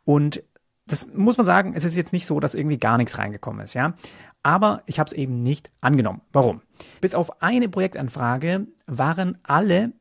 Und 0.03 0.43
das 0.89 1.07
muss 1.13 1.37
man 1.37 1.45
sagen, 1.45 1.73
es 1.75 1.85
ist 1.85 1.95
jetzt 1.95 2.13
nicht 2.13 2.25
so, 2.25 2.39
dass 2.39 2.55
irgendwie 2.55 2.77
gar 2.77 2.97
nichts 2.97 3.17
reingekommen 3.17 3.61
ist, 3.61 3.73
ja. 3.73 3.93
Aber 4.41 4.83
ich 4.85 4.99
habe 4.99 5.07
es 5.07 5.13
eben 5.13 5.43
nicht 5.43 5.69
angenommen. 5.81 6.21
Warum? 6.31 6.61
Bis 7.01 7.13
auf 7.13 7.41
eine 7.41 7.69
Projektanfrage 7.69 8.67
waren 8.87 9.37
alle 9.43 9.91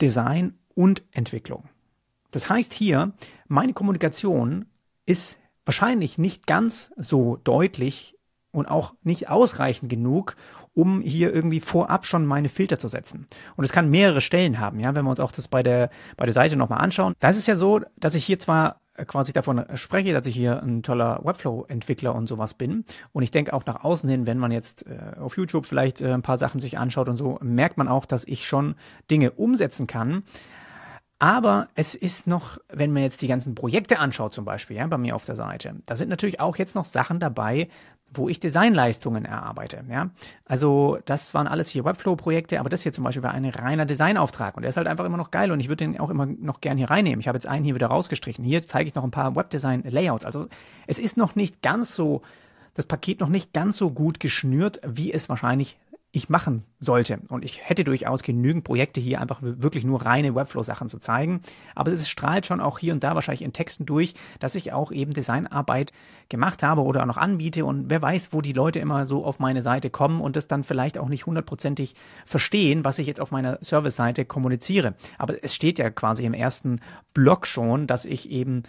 Design 0.00 0.54
und 0.74 1.04
Entwicklung. 1.12 1.64
Das 2.30 2.50
heißt 2.50 2.72
hier, 2.74 3.12
meine 3.48 3.72
Kommunikation 3.72 4.66
ist 5.06 5.38
wahrscheinlich 5.64 6.18
nicht 6.18 6.46
ganz 6.46 6.92
so 6.96 7.38
deutlich 7.44 8.18
und 8.50 8.66
auch 8.66 8.94
nicht 9.02 9.28
ausreichend 9.28 9.88
genug, 9.88 10.36
um 10.74 11.00
hier 11.00 11.32
irgendwie 11.32 11.60
vorab 11.60 12.04
schon 12.06 12.26
meine 12.26 12.48
Filter 12.48 12.78
zu 12.78 12.88
setzen. 12.88 13.26
Und 13.56 13.64
es 13.64 13.72
kann 13.72 13.88
mehrere 13.88 14.20
Stellen 14.20 14.60
haben, 14.60 14.80
ja, 14.80 14.94
wenn 14.94 15.04
wir 15.04 15.10
uns 15.10 15.20
auch 15.20 15.32
das 15.32 15.48
bei 15.48 15.62
der, 15.62 15.90
bei 16.16 16.26
der 16.26 16.34
Seite 16.34 16.56
nochmal 16.56 16.80
anschauen. 16.80 17.14
Da 17.20 17.30
ist 17.30 17.38
es 17.38 17.46
ja 17.46 17.56
so, 17.56 17.80
dass 17.96 18.14
ich 18.14 18.24
hier 18.26 18.38
zwar 18.38 18.80
quasi 19.06 19.32
davon 19.32 19.64
spreche, 19.74 20.12
dass 20.12 20.26
ich 20.26 20.34
hier 20.34 20.62
ein 20.62 20.82
toller 20.82 21.20
Webflow-Entwickler 21.24 22.14
und 22.14 22.28
sowas 22.28 22.54
bin. 22.54 22.84
Und 23.12 23.22
ich 23.22 23.30
denke 23.30 23.52
auch 23.52 23.66
nach 23.66 23.84
außen 23.84 24.08
hin, 24.08 24.26
wenn 24.26 24.38
man 24.38 24.52
jetzt 24.52 24.86
äh, 24.86 25.18
auf 25.18 25.36
YouTube 25.36 25.66
vielleicht 25.66 26.00
äh, 26.00 26.12
ein 26.12 26.22
paar 26.22 26.38
Sachen 26.38 26.60
sich 26.60 26.78
anschaut 26.78 27.08
und 27.08 27.16
so, 27.16 27.38
merkt 27.42 27.76
man 27.76 27.88
auch, 27.88 28.06
dass 28.06 28.24
ich 28.24 28.46
schon 28.46 28.74
Dinge 29.10 29.32
umsetzen 29.32 29.86
kann. 29.86 30.22
Aber 31.18 31.68
es 31.74 31.94
ist 31.94 32.26
noch, 32.26 32.58
wenn 32.68 32.92
man 32.92 33.02
jetzt 33.02 33.22
die 33.22 33.26
ganzen 33.26 33.54
Projekte 33.54 33.98
anschaut, 33.98 34.34
zum 34.34 34.44
Beispiel, 34.44 34.76
ja, 34.76 34.86
bei 34.86 34.98
mir 34.98 35.16
auf 35.16 35.24
der 35.24 35.36
Seite, 35.36 35.76
da 35.86 35.96
sind 35.96 36.10
natürlich 36.10 36.40
auch 36.40 36.56
jetzt 36.56 36.74
noch 36.74 36.84
Sachen 36.84 37.20
dabei, 37.20 37.68
wo 38.18 38.28
ich 38.28 38.40
Designleistungen 38.40 39.24
erarbeite. 39.24 39.84
Ja? 39.88 40.10
Also 40.44 40.98
das 41.04 41.34
waren 41.34 41.46
alles 41.46 41.68
hier 41.68 41.84
Webflow-Projekte, 41.84 42.60
aber 42.60 42.68
das 42.68 42.82
hier 42.82 42.92
zum 42.92 43.04
Beispiel 43.04 43.22
war 43.22 43.32
ein 43.32 43.44
reiner 43.44 43.86
Designauftrag 43.86 44.56
und 44.56 44.62
der 44.62 44.70
ist 44.70 44.76
halt 44.76 44.86
einfach 44.86 45.04
immer 45.04 45.16
noch 45.16 45.30
geil 45.30 45.50
und 45.50 45.60
ich 45.60 45.68
würde 45.68 45.84
den 45.84 46.00
auch 46.00 46.10
immer 46.10 46.26
noch 46.26 46.60
gern 46.60 46.76
hier 46.78 46.90
reinnehmen. 46.90 47.20
Ich 47.20 47.28
habe 47.28 47.36
jetzt 47.36 47.48
einen 47.48 47.64
hier 47.64 47.74
wieder 47.74 47.88
rausgestrichen. 47.88 48.44
Hier 48.44 48.62
zeige 48.62 48.88
ich 48.88 48.94
noch 48.94 49.04
ein 49.04 49.10
paar 49.10 49.36
Webdesign-Layouts. 49.36 50.24
Also 50.24 50.48
es 50.86 50.98
ist 50.98 51.16
noch 51.16 51.34
nicht 51.34 51.62
ganz 51.62 51.94
so, 51.94 52.22
das 52.74 52.86
Paket 52.86 53.20
noch 53.20 53.28
nicht 53.28 53.52
ganz 53.52 53.78
so 53.78 53.90
gut 53.90 54.20
geschnürt, 54.20 54.80
wie 54.86 55.12
es 55.12 55.28
wahrscheinlich 55.28 55.78
ich 56.12 56.28
machen 56.30 56.64
sollte. 56.78 57.20
Und 57.28 57.44
ich 57.44 57.68
hätte 57.68 57.84
durchaus 57.84 58.22
genügend 58.22 58.64
Projekte 58.64 59.00
hier 59.00 59.20
einfach 59.20 59.40
wirklich 59.42 59.84
nur 59.84 60.04
reine 60.06 60.34
Webflow-Sachen 60.34 60.88
zu 60.88 60.98
zeigen. 60.98 61.42
Aber 61.74 61.92
es 61.92 62.08
strahlt 62.08 62.46
schon 62.46 62.60
auch 62.60 62.78
hier 62.78 62.94
und 62.94 63.04
da 63.04 63.14
wahrscheinlich 63.14 63.42
in 63.42 63.52
Texten 63.52 63.84
durch, 63.84 64.14
dass 64.40 64.54
ich 64.54 64.72
auch 64.72 64.92
eben 64.92 65.12
Designarbeit 65.12 65.92
gemacht 66.28 66.62
habe 66.62 66.82
oder 66.82 67.02
auch 67.02 67.06
noch 67.06 67.18
anbiete. 67.18 67.64
Und 67.66 67.90
wer 67.90 68.00
weiß, 68.00 68.32
wo 68.32 68.40
die 68.40 68.54
Leute 68.54 68.78
immer 68.78 69.04
so 69.04 69.24
auf 69.24 69.38
meine 69.38 69.62
Seite 69.62 69.90
kommen 69.90 70.20
und 70.20 70.36
das 70.36 70.48
dann 70.48 70.64
vielleicht 70.64 70.96
auch 70.96 71.08
nicht 71.08 71.26
hundertprozentig 71.26 71.94
verstehen, 72.24 72.84
was 72.84 72.98
ich 72.98 73.06
jetzt 73.06 73.20
auf 73.20 73.30
meiner 73.30 73.58
Service-Seite 73.62 74.24
kommuniziere. 74.24 74.94
Aber 75.18 75.42
es 75.44 75.54
steht 75.54 75.78
ja 75.78 75.90
quasi 75.90 76.24
im 76.24 76.34
ersten 76.34 76.80
Blog 77.12 77.46
schon, 77.46 77.86
dass 77.86 78.06
ich 78.06 78.30
eben 78.30 78.62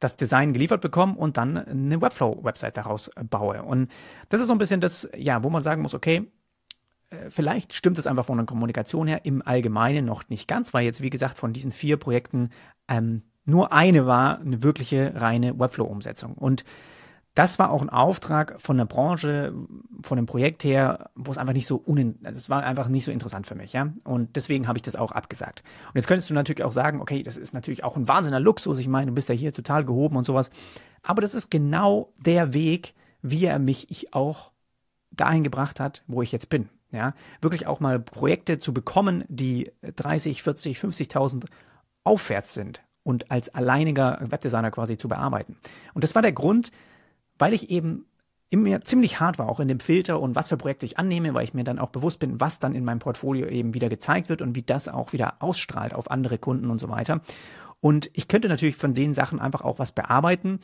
das 0.00 0.16
Design 0.16 0.52
geliefert 0.52 0.80
bekomme 0.80 1.14
und 1.14 1.36
dann 1.36 1.56
eine 1.56 2.00
Webflow-Website 2.00 2.76
daraus 2.76 3.10
baue. 3.30 3.62
Und 3.62 3.88
das 4.28 4.40
ist 4.40 4.48
so 4.48 4.52
ein 4.52 4.58
bisschen 4.58 4.80
das, 4.80 5.08
ja, 5.16 5.42
wo 5.42 5.50
man 5.50 5.62
sagen 5.62 5.82
muss, 5.82 5.94
okay, 5.94 6.30
vielleicht 7.30 7.74
stimmt 7.74 7.98
es 7.98 8.06
einfach 8.06 8.26
von 8.26 8.36
der 8.36 8.46
Kommunikation 8.46 9.06
her 9.06 9.24
im 9.24 9.46
Allgemeinen 9.46 10.04
noch 10.04 10.28
nicht 10.28 10.48
ganz, 10.48 10.74
weil 10.74 10.84
jetzt, 10.84 11.00
wie 11.00 11.10
gesagt, 11.10 11.38
von 11.38 11.52
diesen 11.52 11.72
vier 11.72 11.96
Projekten 11.96 12.50
ähm, 12.88 13.22
nur 13.44 13.72
eine 13.72 14.06
war 14.06 14.40
eine 14.40 14.62
wirkliche 14.62 15.12
reine 15.14 15.58
Webflow-Umsetzung. 15.58 16.34
Und 16.34 16.64
das 17.34 17.58
war 17.58 17.70
auch 17.70 17.80
ein 17.80 17.88
Auftrag 17.88 18.60
von 18.60 18.76
der 18.76 18.84
Branche, 18.84 19.54
von 20.02 20.16
dem 20.16 20.26
Projekt 20.26 20.64
her, 20.64 21.10
wo 21.14 21.30
es 21.30 21.38
einfach 21.38 21.54
nicht 21.54 21.66
so 21.66 21.76
unin 21.76 22.18
also 22.24 22.36
es 22.36 22.50
war 22.50 22.64
einfach 22.64 22.88
nicht 22.88 23.04
so 23.04 23.12
interessant 23.12 23.46
für 23.46 23.54
mich, 23.54 23.72
ja. 23.72 23.92
Und 24.04 24.34
deswegen 24.36 24.66
habe 24.66 24.76
ich 24.76 24.82
das 24.82 24.96
auch 24.96 25.12
abgesagt. 25.12 25.62
Und 25.86 25.94
jetzt 25.94 26.08
könntest 26.08 26.28
du 26.28 26.34
natürlich 26.34 26.64
auch 26.64 26.72
sagen, 26.72 27.00
okay, 27.00 27.22
das 27.22 27.36
ist 27.36 27.54
natürlich 27.54 27.84
auch 27.84 27.96
ein 27.96 28.08
wahnsinniger 28.08 28.40
Luxus. 28.40 28.78
Ich 28.78 28.88
meine, 28.88 29.06
du 29.06 29.14
bist 29.14 29.28
ja 29.28 29.34
hier 29.34 29.54
total 29.54 29.84
gehoben 29.84 30.16
und 30.16 30.24
sowas. 30.24 30.50
Aber 31.02 31.22
das 31.22 31.34
ist 31.34 31.50
genau 31.50 32.12
der 32.18 32.54
Weg, 32.54 32.94
wie 33.22 33.44
er 33.44 33.58
mich 33.58 33.90
ich 33.90 34.14
auch 34.14 34.50
dahin 35.10 35.44
gebracht 35.44 35.80
hat, 35.80 36.02
wo 36.06 36.22
ich 36.22 36.32
jetzt 36.32 36.50
bin. 36.50 36.68
Ja, 36.90 37.12
wirklich 37.42 37.66
auch 37.66 37.80
mal 37.80 38.00
Projekte 38.00 38.58
zu 38.58 38.72
bekommen, 38.72 39.24
die 39.28 39.70
30, 39.82 40.42
40, 40.42 40.78
50.000 40.78 41.44
aufwärts 42.02 42.54
sind 42.54 42.82
und 43.02 43.30
als 43.30 43.50
alleiniger 43.50 44.18
Webdesigner 44.22 44.70
quasi 44.70 44.96
zu 44.96 45.08
bearbeiten. 45.08 45.56
Und 45.92 46.02
das 46.02 46.14
war 46.14 46.22
der 46.22 46.32
Grund, 46.32 46.72
weil 47.38 47.52
ich 47.52 47.70
eben 47.70 48.06
in 48.50 48.62
mir 48.62 48.80
ziemlich 48.80 49.20
hart 49.20 49.38
war, 49.38 49.48
auch 49.48 49.60
in 49.60 49.68
dem 49.68 49.80
Filter 49.80 50.20
und 50.20 50.34
was 50.34 50.48
für 50.48 50.56
Projekte 50.56 50.86
ich 50.86 50.98
annehme, 50.98 51.34
weil 51.34 51.44
ich 51.44 51.54
mir 51.54 51.64
dann 51.64 51.78
auch 51.78 51.90
bewusst 51.90 52.18
bin, 52.18 52.40
was 52.40 52.58
dann 52.58 52.74
in 52.74 52.84
meinem 52.84 52.98
Portfolio 52.98 53.46
eben 53.46 53.74
wieder 53.74 53.90
gezeigt 53.90 54.28
wird 54.30 54.40
und 54.40 54.54
wie 54.54 54.62
das 54.62 54.88
auch 54.88 55.12
wieder 55.12 55.34
ausstrahlt 55.40 55.94
auf 55.94 56.10
andere 56.10 56.38
Kunden 56.38 56.70
und 56.70 56.78
so 56.78 56.88
weiter. 56.88 57.20
Und 57.80 58.10
ich 58.14 58.26
könnte 58.28 58.48
natürlich 58.48 58.76
von 58.76 58.94
den 58.94 59.12
Sachen 59.12 59.38
einfach 59.38 59.60
auch 59.60 59.78
was 59.78 59.92
bearbeiten, 59.92 60.60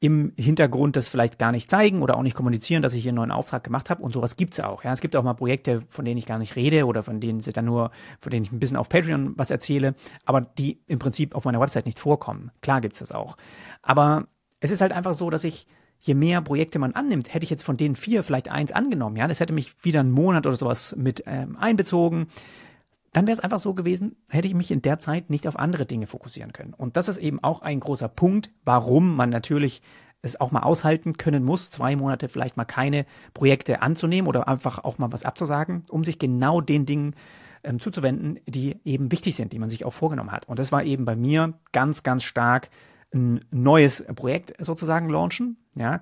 im 0.00 0.32
Hintergrund 0.36 0.96
das 0.96 1.08
vielleicht 1.08 1.38
gar 1.38 1.52
nicht 1.52 1.70
zeigen 1.70 2.02
oder 2.02 2.16
auch 2.16 2.22
nicht 2.22 2.34
kommunizieren, 2.34 2.80
dass 2.80 2.94
ich 2.94 3.02
hier 3.02 3.10
einen 3.10 3.16
neuen 3.16 3.30
Auftrag 3.30 3.62
gemacht 3.62 3.90
habe 3.90 4.02
und 4.02 4.14
sowas 4.14 4.36
gibt's 4.36 4.58
auch. 4.58 4.82
Ja, 4.82 4.94
es 4.94 5.02
gibt 5.02 5.14
auch 5.14 5.22
mal 5.22 5.34
Projekte, 5.34 5.82
von 5.90 6.06
denen 6.06 6.16
ich 6.16 6.24
gar 6.24 6.38
nicht 6.38 6.56
rede 6.56 6.86
oder 6.86 7.02
von 7.02 7.20
denen 7.20 7.40
sie 7.40 7.52
dann 7.52 7.66
nur, 7.66 7.90
von 8.18 8.30
denen 8.30 8.44
ich 8.46 8.52
ein 8.52 8.58
bisschen 8.58 8.78
auf 8.78 8.88
Patreon 8.88 9.34
was 9.36 9.50
erzähle, 9.50 9.94
aber 10.24 10.40
die 10.40 10.80
im 10.86 10.98
Prinzip 10.98 11.34
auf 11.34 11.44
meiner 11.44 11.60
Website 11.60 11.84
nicht 11.84 11.98
vorkommen. 11.98 12.50
Klar 12.62 12.80
gibt's 12.80 13.00
das 13.00 13.12
auch. 13.12 13.36
Aber 13.82 14.26
es 14.60 14.70
ist 14.70 14.80
halt 14.80 14.92
einfach 14.92 15.12
so, 15.12 15.28
dass 15.28 15.44
ich 15.44 15.66
je 16.00 16.14
mehr 16.14 16.40
Projekte 16.40 16.78
man 16.78 16.94
annimmt, 16.94 17.34
hätte 17.34 17.44
ich 17.44 17.50
jetzt 17.50 17.62
von 17.62 17.76
den 17.76 17.94
vier 17.94 18.22
vielleicht 18.22 18.50
eins 18.50 18.72
angenommen, 18.72 19.16
ja, 19.16 19.28
das 19.28 19.38
hätte 19.38 19.52
mich 19.52 19.84
wieder 19.84 20.00
einen 20.00 20.12
Monat 20.12 20.46
oder 20.46 20.56
sowas 20.56 20.94
mit 20.96 21.24
ähm, 21.26 21.56
einbezogen 21.58 22.28
dann 23.12 23.26
wäre 23.26 23.36
es 23.36 23.42
einfach 23.42 23.58
so 23.58 23.74
gewesen, 23.74 24.16
hätte 24.28 24.46
ich 24.46 24.54
mich 24.54 24.70
in 24.70 24.82
der 24.82 24.98
Zeit 24.98 25.30
nicht 25.30 25.48
auf 25.48 25.58
andere 25.58 25.86
Dinge 25.86 26.06
fokussieren 26.06 26.52
können. 26.52 26.74
Und 26.74 26.96
das 26.96 27.08
ist 27.08 27.18
eben 27.18 27.42
auch 27.42 27.62
ein 27.62 27.80
großer 27.80 28.08
Punkt, 28.08 28.50
warum 28.64 29.16
man 29.16 29.30
natürlich 29.30 29.82
es 30.22 30.40
auch 30.40 30.50
mal 30.50 30.62
aushalten 30.62 31.16
können 31.16 31.42
muss, 31.44 31.70
zwei 31.70 31.96
Monate 31.96 32.28
vielleicht 32.28 32.56
mal 32.56 32.64
keine 32.64 33.06
Projekte 33.32 33.82
anzunehmen 33.82 34.28
oder 34.28 34.48
einfach 34.48 34.84
auch 34.84 34.98
mal 34.98 35.12
was 35.12 35.24
abzusagen, 35.24 35.82
um 35.88 36.04
sich 36.04 36.18
genau 36.18 36.60
den 36.60 36.84
Dingen 36.84 37.14
ähm, 37.64 37.80
zuzuwenden, 37.80 38.38
die 38.46 38.76
eben 38.84 39.10
wichtig 39.12 39.34
sind, 39.34 39.52
die 39.52 39.58
man 39.58 39.70
sich 39.70 39.84
auch 39.84 39.92
vorgenommen 39.92 40.32
hat. 40.32 40.46
Und 40.46 40.58
das 40.58 40.72
war 40.72 40.84
eben 40.84 41.04
bei 41.04 41.16
mir 41.16 41.54
ganz, 41.72 42.02
ganz 42.02 42.22
stark 42.22 42.70
ein 43.12 43.44
neues 43.50 44.04
Projekt 44.14 44.54
sozusagen 44.64 45.08
launchen, 45.08 45.56
ja, 45.74 46.00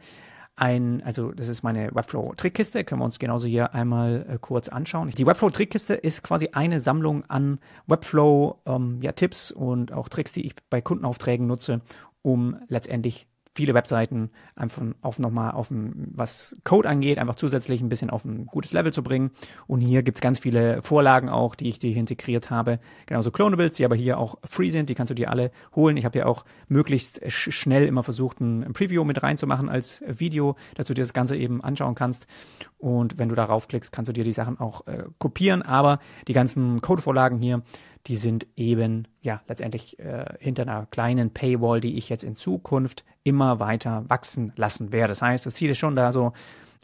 ein, 0.59 1.03
also 1.05 1.33
das 1.33 1.49
ist 1.49 1.63
meine 1.63 1.95
Webflow-Trickkiste, 1.95 2.85
können 2.85 3.01
wir 3.01 3.05
uns 3.05 3.19
genauso 3.19 3.47
hier 3.47 3.75
einmal 3.75 4.27
äh, 4.29 4.39
kurz 4.41 4.69
anschauen. 4.69 5.11
Die 5.11 5.27
Webflow-Trickkiste 5.27 5.95
ist 5.95 6.23
quasi 6.23 6.51
eine 6.53 6.81
Sammlung 6.81 7.25
an 7.29 7.61
Webflow-Tipps 7.87 9.51
ähm, 9.51 9.57
ja, 9.57 9.63
und 9.65 9.93
auch 9.93 10.09
Tricks, 10.09 10.33
die 10.33 10.45
ich 10.47 10.55
bei 10.69 10.81
Kundenaufträgen 10.81 11.47
nutze, 11.47 11.81
um 12.23 12.57
letztendlich 12.69 13.29
viele 13.53 13.75
Webseiten 13.75 14.31
einfach 14.55 14.83
auf 15.03 15.19
nochmal 15.19 15.53
auf 15.53 15.71
ein, 15.71 16.09
was 16.15 16.57
Code 16.65 16.89
angeht, 16.89 17.19
einfach 17.19 17.35
zusätzlich 17.35 17.81
ein 17.81 17.89
bisschen 17.89 18.11
auf 18.11 18.25
ein 18.25 18.47
gutes 18.47 18.73
Level 18.73 18.93
zu 18.93 19.03
bringen. 19.03 19.31
Und 19.67 19.81
hier 19.81 20.03
gibt's 20.03 20.21
ganz 20.21 20.39
viele 20.39 20.83
Vorlagen 20.83 21.29
auch, 21.29 21.55
die 21.55 21.69
ich 21.69 21.79
dir 21.79 21.95
integriert 21.97 22.51
habe. 22.51 22.79
Genauso 23.07 23.31
Clonables, 23.31 23.75
die 23.75 23.85
aber 23.85 23.97
hier 23.97 24.19
auch 24.19 24.37
free 24.49 24.71
sind, 24.71 24.89
die 24.89 24.95
kannst 24.95 25.11
du 25.11 25.15
dir 25.15 25.31
alle 25.31 25.51
holen. 25.75 25.97
Ich 25.97 26.05
habe 26.05 26.19
ja 26.19 26.27
auch 26.27 26.45
möglichst 26.69 27.21
sch 27.31 27.51
schnell 27.53 27.87
immer 27.87 28.03
versucht, 28.03 28.41
ein 28.41 28.73
Preview 28.73 29.05
mit 29.05 29.23
reinzumachen 29.23 29.69
als 29.69 30.03
Video, 30.07 30.57
dass 30.75 30.87
du 30.87 30.95
dir 30.95 31.03
das 31.03 31.13
Ganze 31.13 31.37
eben 31.37 31.63
anschauen 31.63 31.95
kannst. 31.95 32.27
Und 32.79 33.19
wenn 33.19 33.29
du 33.29 33.35
darauf 33.35 33.69
klickst, 33.69 33.93
kannst 33.93 34.09
du 34.09 34.13
dir 34.13 34.25
die 34.25 34.33
Sachen 34.33 34.59
auch 34.61 34.87
äh, 34.87 35.05
kopieren. 35.19 35.63
Aber 35.63 35.99
die 36.29 36.33
ganzen 36.33 36.81
Codevorlagen 36.81 37.39
hier, 37.39 37.63
die 38.09 38.17
sind 38.17 38.47
eben 38.57 39.07
ja 39.21 39.43
letztendlich 39.49 39.99
äh, 39.99 40.25
hinter 40.41 40.63
einer 40.63 40.87
kleinen 40.87 41.31
Paywall, 41.31 41.81
die 41.81 41.97
ich 41.99 42.09
jetzt 42.09 42.25
in 42.25 42.37
Zukunft 42.37 43.05
immer 43.23 43.61
weiter 43.61 44.05
wachsen 44.09 44.53
lassen 44.57 44.93
werde. 44.93 45.11
Das 45.11 45.23
heißt, 45.23 45.45
das 45.45 45.55
Ziel 45.55 45.71
ist 45.71 45.79
schon 45.79 45.95
da 45.95 46.11
so 46.11 46.33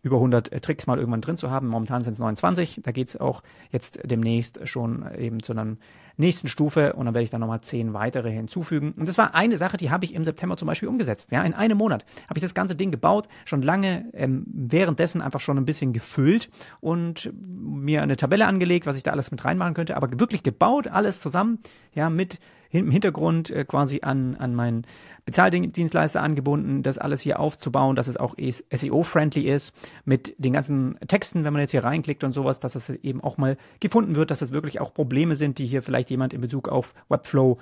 über 0.05 0.17
100 0.17 0.53
äh, 0.53 0.61
Tricks 0.61 0.87
mal 0.87 0.99
irgendwann 0.99 1.23
drin 1.23 1.37
zu 1.37 1.51
haben. 1.51 1.67
Momentan 1.67 2.03
sind 2.03 2.13
es 2.13 2.19
29. 2.21 2.81
Da 2.83 2.93
geht 2.93 3.09
es 3.09 3.17
auch 3.17 3.43
jetzt 3.71 3.99
demnächst 4.05 4.61
schon 4.69 5.05
eben 5.19 5.43
zu 5.43 5.53
einer 5.53 5.77
nächsten 6.17 6.47
Stufe 6.47 6.93
und 6.93 7.07
dann 7.07 7.15
werde 7.15 7.25
ich 7.25 7.31
dann 7.31 7.41
nochmal 7.41 7.61
10 7.61 7.93
weitere 7.93 8.31
hinzufügen. 8.31 8.93
Und 8.97 9.09
das 9.09 9.19
war 9.19 9.35
eine 9.35 9.57
Sache, 9.57 9.77
die 9.77 9.91
habe 9.91 10.05
ich 10.05 10.15
im 10.15 10.25
September 10.25 10.57
zum 10.57 10.67
Beispiel 10.67 10.89
umgesetzt. 10.89 11.33
Ja, 11.33 11.43
in 11.43 11.55
einem 11.55 11.79
Monat 11.79 12.05
habe 12.29 12.39
ich 12.39 12.43
das 12.43 12.55
ganze 12.55 12.77
Ding 12.77 12.91
gebaut, 12.91 13.29
schon 13.45 13.63
lange 13.63 14.05
ähm, 14.13 14.45
währenddessen 14.47 15.23
einfach 15.23 15.41
schon 15.41 15.59
ein 15.59 15.65
bisschen 15.65 15.93
gefüllt 15.93 16.51
und 16.81 17.33
mir 17.35 18.03
eine 18.03 18.17
Tabelle 18.17 18.47
angelegt, 18.47 18.87
was 18.87 18.97
ich 18.97 19.03
da 19.03 19.11
alles 19.11 19.31
mit 19.31 19.45
reinmachen 19.45 19.75
könnte, 19.75 19.97
aber 19.97 20.21
wirklich 20.21 20.43
gebaut, 20.43 20.87
alles 20.87 21.19
zusammen, 21.19 21.59
ja, 21.95 22.11
mit 22.11 22.39
im 22.75 22.91
Hintergrund 22.91 23.51
äh, 23.51 23.65
quasi 23.65 24.01
an, 24.03 24.35
an 24.35 24.55
meinen 24.55 24.83
Bezahldienstleister 25.25 26.21
angebunden, 26.21 26.83
das 26.83 26.99
alles 26.99 27.21
hier 27.21 27.39
aufzubauen, 27.39 27.97
dass 27.97 28.09
es 28.09 28.17
auch 28.17 28.35
SEO-friendly 28.37 29.49
ist, 29.49 29.75
mit 30.05 30.35
den 30.39 30.53
ganzen 30.53 30.99
Texten, 31.07 31.45
wenn 31.45 31.53
man 31.53 31.61
jetzt 31.61 31.71
hier 31.71 31.85
reinklickt 31.85 32.25
und 32.25 32.33
sowas, 32.33 32.61
dass 32.61 32.75
es 32.75 32.91
eben 32.91 33.23
auch 33.23 33.39
mal 33.39 33.57
gefunden 33.81 34.17
wird, 34.17 34.31
dass 34.31 34.43
es 34.43 34.53
wirklich 34.53 34.81
auch 34.81 34.93
Probleme 34.93 35.37
sind, 35.37 35.59
die 35.59 35.67
hier 35.67 35.83
vielleicht 35.83 36.11
jemand 36.11 36.35
in 36.35 36.41
Bezug 36.41 36.69
auf 36.69 36.95
Webflow 37.09 37.59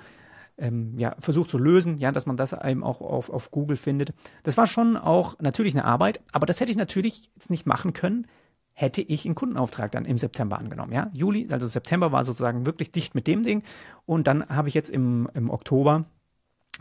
ähm, 0.57 0.97
ja, 0.97 1.15
versucht 1.19 1.49
zu 1.49 1.57
lösen, 1.57 1.97
ja, 1.97 2.11
dass 2.11 2.25
man 2.25 2.37
das 2.37 2.53
eben 2.53 2.83
auch 2.83 3.01
auf, 3.01 3.29
auf 3.29 3.51
Google 3.51 3.77
findet. 3.77 4.13
Das 4.43 4.57
war 4.57 4.67
schon 4.67 4.97
auch 4.97 5.39
natürlich 5.39 5.73
eine 5.73 5.85
Arbeit, 5.85 6.21
aber 6.31 6.45
das 6.45 6.59
hätte 6.59 6.71
ich 6.71 6.77
natürlich 6.77 7.29
jetzt 7.35 7.49
nicht 7.49 7.65
machen 7.65 7.93
können, 7.93 8.27
hätte 8.73 9.01
ich 9.01 9.25
einen 9.25 9.35
Kundenauftrag 9.35 9.91
dann 9.91 10.05
im 10.05 10.17
September 10.17 10.57
angenommen. 10.57 10.91
Ja, 10.91 11.09
Juli, 11.13 11.47
also 11.51 11.67
September 11.67 12.11
war 12.11 12.25
sozusagen 12.25 12.65
wirklich 12.65 12.91
dicht 12.91 13.15
mit 13.15 13.27
dem 13.27 13.43
Ding. 13.43 13.63
Und 14.05 14.27
dann 14.27 14.47
habe 14.49 14.67
ich 14.67 14.73
jetzt 14.73 14.89
im, 14.89 15.29
im 15.33 15.49
Oktober 15.49 16.05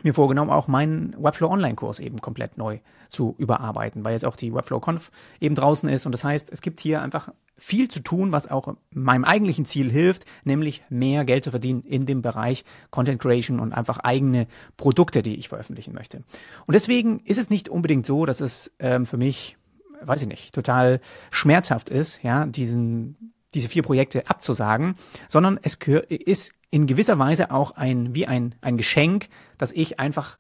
mir 0.03 0.15
vorgenommen, 0.15 0.51
auch 0.51 0.69
meinen 0.69 1.15
Webflow 1.19 1.51
Online-Kurs 1.51 2.01
eben 2.01 2.21
komplett 2.21 2.57
neu 2.57 2.81
zu 3.09 3.35
überarbeiten, 3.39 4.05
weil 4.05 4.15
jetzt 4.15 4.25
auch 4.25 4.37
die 4.37 4.55
Webflow 4.55 4.81
Conf 4.81 5.11
eben 5.39 5.55
draußen 5.55 5.89
ist. 5.89 6.07
Und 6.07 6.13
das 6.13 6.25
heißt, 6.25 6.51
es 6.51 6.63
gibt 6.63 6.81
hier 6.81 7.03
einfach 7.03 7.29
viel 7.59 7.89
zu 7.89 8.01
tun, 8.01 8.33
was 8.33 8.51
auch 8.51 8.75
meinem 8.91 9.25
eigentlichen 9.25 9.67
Ziel 9.67 9.91
hilft, 9.91 10.25
nämlich 10.45 10.83
mehr 10.89 11.25
Geld 11.25 11.45
zu 11.45 11.51
verdienen 11.51 11.83
in 11.83 12.07
dem 12.07 12.23
Bereich 12.23 12.65
Content 12.91 13.21
Creation 13.21 13.61
und 13.61 13.73
einfach 13.73 13.99
eigene 13.99 14.49
Produkte, 14.77 15.23
die 15.23 15.37
ich 15.37 15.51
veröffentlichen 15.51 15.95
möchte. 15.95 16.25
Und 16.67 16.73
deswegen 16.73 17.21
ist 17.21 17.39
es 17.39 17.51
nicht 17.51 17.69
unbedingt 17.69 18.07
so, 18.07 18.25
dass 18.25 18.41
es 18.41 18.73
ähm, 18.79 19.07
für 19.07 19.19
mich 19.19 19.59
weiß 20.07 20.23
ich 20.23 20.29
nicht, 20.29 20.55
total 20.55 21.01
schmerzhaft 21.31 21.89
ist, 21.89 22.23
ja, 22.23 22.47
diesen, 22.47 23.33
diese 23.55 23.69
vier 23.69 23.83
Projekte 23.83 24.29
abzusagen, 24.29 24.95
sondern 25.29 25.59
es 25.63 25.79
ist 26.09 26.53
in 26.71 26.87
gewisser 26.87 27.19
Weise 27.19 27.51
auch 27.51 27.73
ein, 27.73 28.15
wie 28.15 28.27
ein, 28.27 28.55
ein 28.61 28.77
Geschenk, 28.77 29.29
dass 29.59 29.73
ich 29.73 30.01
einfach 30.01 30.39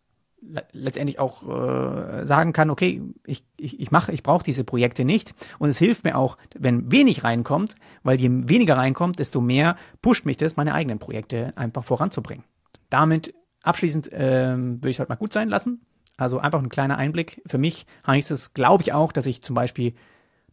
letztendlich 0.72 1.18
auch 1.18 1.42
äh, 1.48 2.26
sagen 2.26 2.52
kann, 2.52 2.70
okay, 2.70 3.00
ich, 3.24 3.44
ich, 3.56 3.78
ich 3.78 3.90
mache, 3.90 4.12
ich 4.12 4.22
brauche 4.22 4.44
diese 4.44 4.64
Projekte 4.64 5.04
nicht. 5.04 5.34
Und 5.58 5.68
es 5.68 5.78
hilft 5.78 6.04
mir 6.04 6.16
auch, 6.16 6.36
wenn 6.58 6.90
wenig 6.90 7.22
reinkommt, 7.22 7.76
weil 8.02 8.20
je 8.20 8.28
weniger 8.30 8.76
reinkommt, 8.76 9.18
desto 9.18 9.40
mehr 9.40 9.76
pusht 10.00 10.26
mich 10.26 10.36
das, 10.36 10.56
meine 10.56 10.74
eigenen 10.74 10.98
Projekte 10.98 11.52
einfach 11.56 11.84
voranzubringen. 11.84 12.44
Damit 12.90 13.34
abschließend 13.62 14.10
ähm, 14.12 14.78
würde 14.78 14.90
ich 14.90 14.96
es 14.96 15.00
heute 15.00 15.10
mal 15.10 15.16
gut 15.16 15.32
sein 15.32 15.48
lassen. 15.48 15.80
Also 16.22 16.38
einfach 16.38 16.62
ein 16.62 16.68
kleiner 16.68 16.98
Einblick. 16.98 17.42
Für 17.46 17.58
mich 17.58 17.86
heißt 18.06 18.30
es, 18.30 18.54
glaube 18.54 18.82
ich 18.82 18.92
auch, 18.92 19.12
dass 19.12 19.26
ich 19.26 19.42
zum 19.42 19.54
Beispiel 19.54 19.94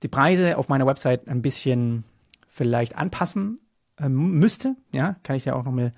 die 0.03 0.07
Preise 0.07 0.57
auf 0.57 0.67
meiner 0.67 0.87
Website 0.87 1.27
ein 1.27 1.41
bisschen 1.41 2.03
vielleicht 2.47 2.97
anpassen 2.97 3.59
äh, 3.97 4.09
müsste. 4.09 4.75
Ja, 4.91 5.15
kann 5.23 5.35
ich 5.35 5.43
dir 5.43 5.55
auch 5.55 5.63
noch 5.63 5.71
mal 5.71 5.93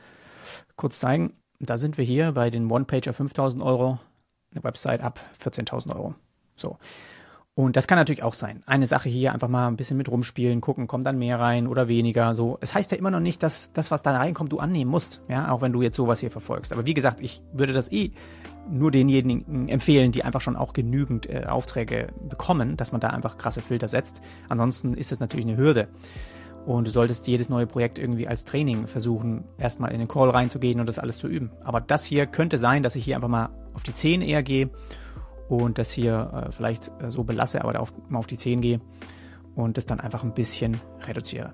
kurz 0.76 1.00
zeigen. 1.00 1.34
Da 1.60 1.78
sind 1.78 1.98
wir 1.98 2.06
hier 2.06 2.34
bei 2.34 2.50
den 2.50 2.70
One-Pager 2.70 3.14
5000 3.14 3.64
Euro, 3.64 4.00
eine 4.54 4.64
Website 4.64 5.02
ab 5.02 5.20
14.000 5.44 5.96
Euro. 5.96 6.16
So. 6.56 6.78
Und 7.54 7.76
das 7.76 7.86
kann 7.88 7.98
natürlich 7.98 8.24
auch 8.24 8.34
sein. 8.34 8.64
Eine 8.66 8.88
Sache 8.88 9.10
hier 9.10 9.34
einfach 9.34 9.50
mal 9.50 9.68
ein 9.68 9.76
bisschen 9.76 9.98
mit 9.98 10.10
rumspielen, 10.10 10.62
gucken, 10.62 10.88
kommt 10.88 11.06
dann 11.06 11.18
mehr 11.20 11.38
rein 11.38 11.68
oder 11.68 11.90
weniger. 11.90 12.34
So, 12.34 12.58
es 12.62 12.74
heißt 12.74 12.92
ja 12.94 12.98
immer 12.98 13.12
noch 13.12 13.20
nicht, 13.20 13.44
dass 13.44 13.74
das, 13.74 13.92
was 13.92 14.04
da 14.04 14.16
reinkommt, 14.16 14.54
du 14.54 14.60
annehmen 14.60 14.90
musst. 14.90 15.22
Ja, 15.28 15.52
auch 15.52 15.62
wenn 15.62 15.74
du 15.74 15.82
jetzt 15.82 15.98
sowas 15.98 16.22
hier 16.22 16.32
verfolgst. 16.32 16.72
Aber 16.72 16.86
wie 16.86 16.94
gesagt, 16.94 17.20
ich 17.20 17.42
würde 17.52 17.74
das 17.74 17.92
eh 17.92 18.12
nur 18.70 18.90
denjenigen 18.90 19.68
empfehlen, 19.68 20.14
die 20.14 20.24
einfach 20.24 20.40
schon 20.40 20.56
auch 20.56 20.72
genügend 20.72 21.30
äh, 21.30 21.46
Aufträge 21.46 22.14
bekommen, 22.30 22.78
dass 22.78 22.94
man 22.94 23.02
da 23.02 23.10
einfach 23.10 23.38
krasse 23.38 23.62
Filter 23.62 23.90
setzt. 23.90 24.22
Ansonsten 24.48 24.94
ist 24.94 25.12
das 25.12 25.20
natürlich 25.20 25.46
eine 25.46 25.58
Hürde. 25.58 25.90
Und 26.66 26.88
du 26.88 26.92
solltest 26.92 27.28
jedes 27.28 27.50
neue 27.50 27.68
Projekt 27.68 28.00
irgendwie 28.00 28.28
als 28.28 28.46
Training 28.46 28.88
versuchen, 28.88 29.44
erstmal 29.58 29.92
in 29.92 30.00
den 30.00 30.08
Call 30.08 30.30
reinzugehen 30.30 30.80
und 30.80 30.88
das 30.88 31.00
alles 31.00 31.18
zu 31.18 31.28
üben. 31.28 31.52
Aber 31.64 31.82
das 31.82 32.06
hier 32.06 32.28
könnte 32.28 32.58
sein, 32.60 32.82
dass 32.84 32.96
ich 32.96 33.04
hier 33.04 33.16
einfach 33.16 33.28
mal 33.28 33.50
auf 33.74 33.84
die 33.84 33.94
10 33.94 34.22
eher 34.22 34.44
gehe 34.44 34.70
und 35.52 35.78
das 35.78 35.92
hier 35.92 36.46
äh, 36.48 36.52
vielleicht 36.52 36.92
äh, 37.02 37.12
so 37.12 37.24
belasse, 37.24 37.62
aber 37.62 37.80
auf, 37.80 37.94
mal 38.08 38.20
auf 38.20 38.28
die 38.28 38.38
10 38.38 38.62
gehe 38.62 38.80
und 39.56 39.78
das 39.78 39.86
dann 39.86 40.00
einfach 40.00 40.24
ein 40.24 40.34
bisschen 40.34 40.80
reduziere. 41.06 41.54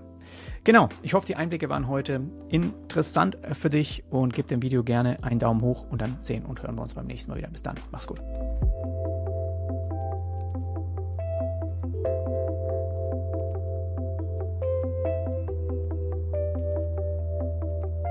Genau, 0.63 0.89
ich 1.01 1.13
hoffe, 1.13 1.25
die 1.25 1.35
Einblicke 1.35 1.69
waren 1.69 1.87
heute 1.87 2.21
interessant 2.49 3.37
für 3.53 3.69
dich 3.69 4.03
und 4.09 4.33
gib 4.33 4.47
dem 4.47 4.61
Video 4.61 4.83
gerne 4.83 5.23
einen 5.23 5.39
Daumen 5.39 5.61
hoch 5.61 5.85
und 5.89 6.01
dann 6.01 6.17
sehen 6.21 6.45
und 6.45 6.61
hören 6.61 6.75
wir 6.75 6.83
uns 6.83 6.93
beim 6.93 7.07
nächsten 7.07 7.31
Mal 7.31 7.37
wieder. 7.37 7.49
Bis 7.49 7.63
dann, 7.63 7.75
mach's 7.91 8.07
gut. 8.07 8.21